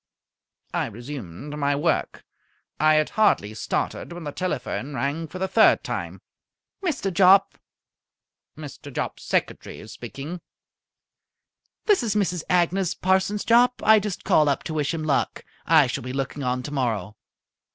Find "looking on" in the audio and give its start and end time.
16.13-16.63